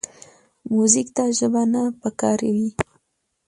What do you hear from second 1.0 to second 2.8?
ته ژبه نه پکار وي.